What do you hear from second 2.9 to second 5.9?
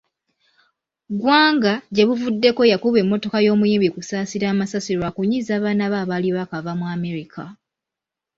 emmotoka y'omuyimbi Kusaasira amasasi lwa kunyiiza baana